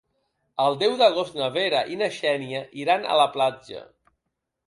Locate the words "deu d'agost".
0.83-1.35